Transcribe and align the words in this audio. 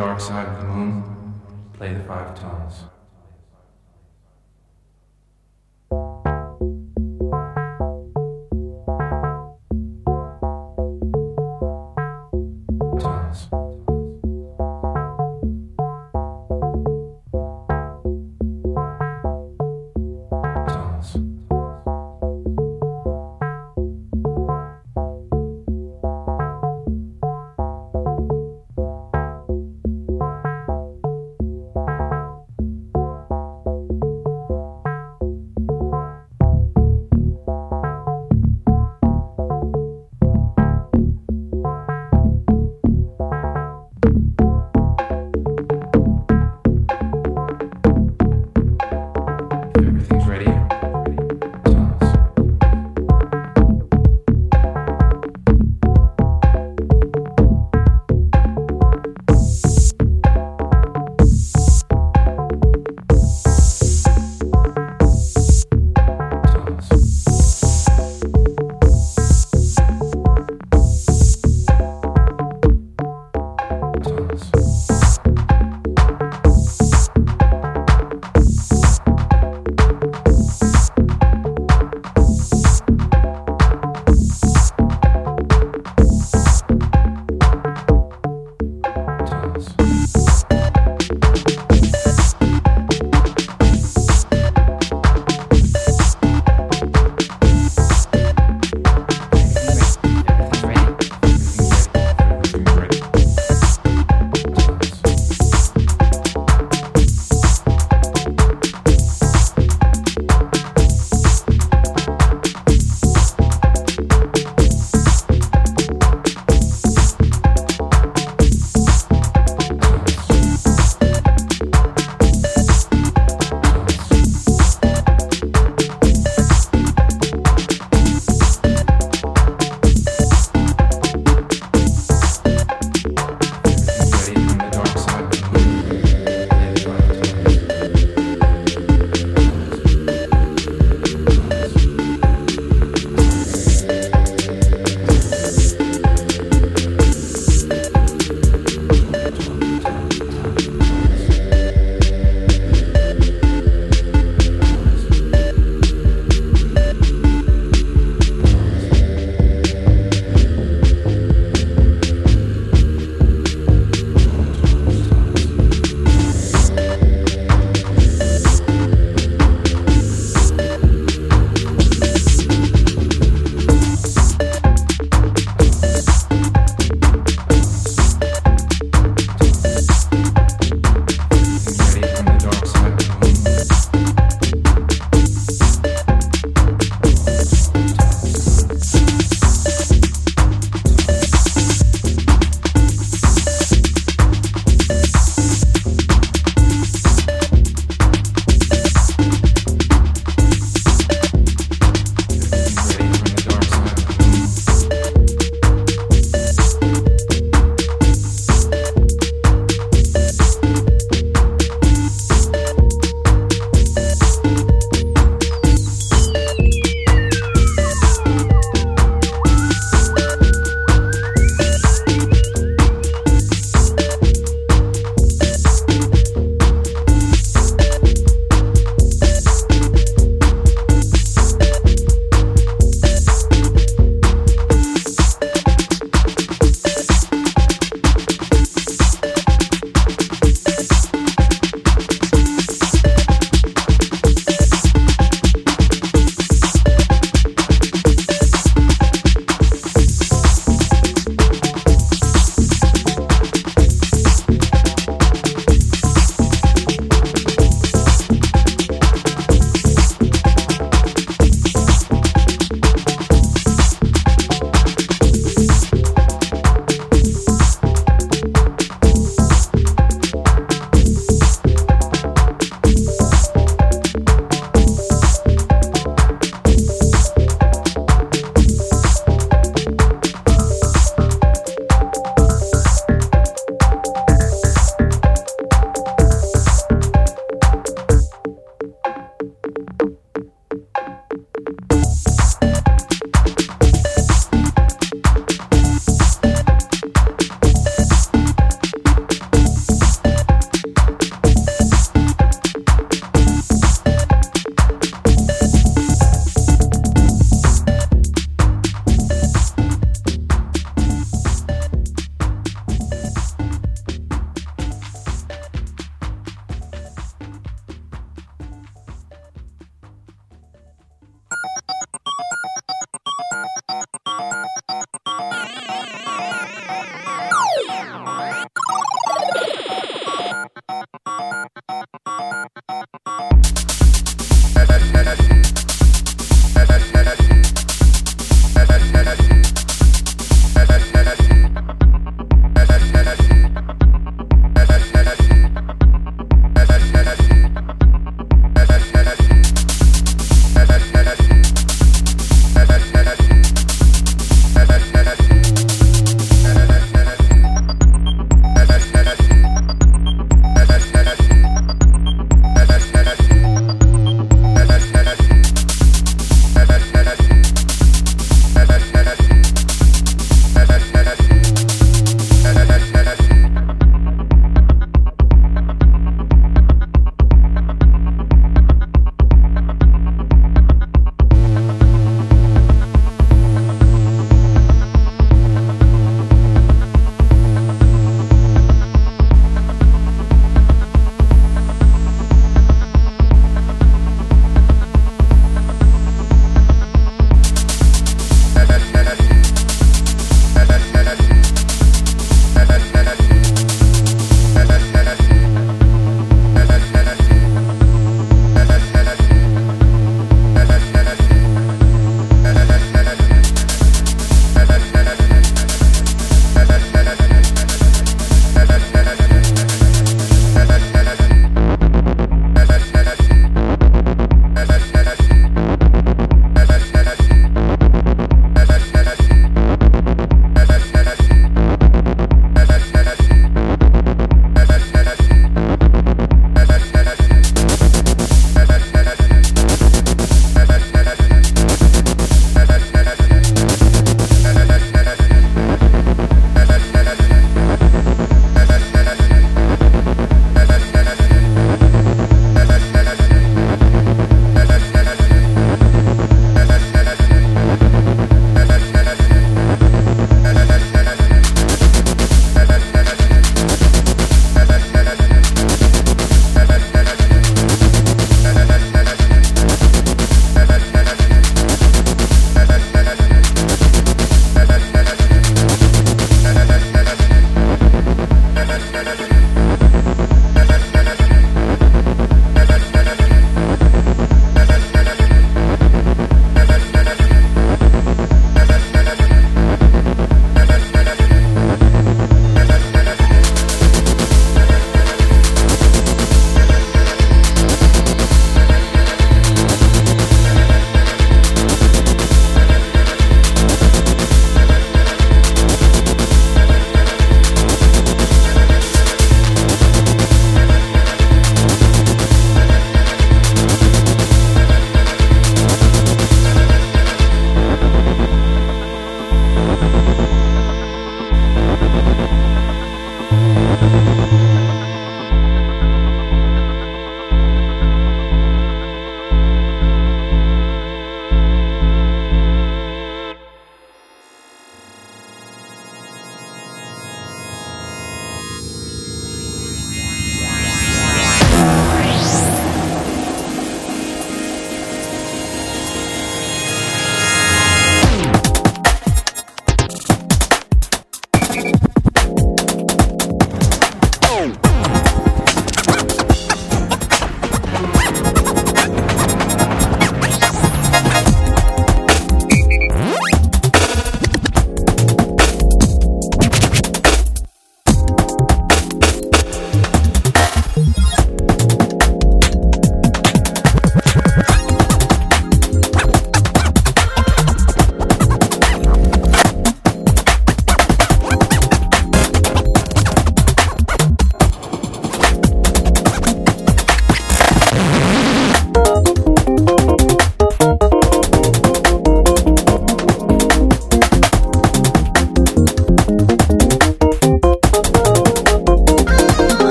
dark 0.00 0.18
side 0.18 0.49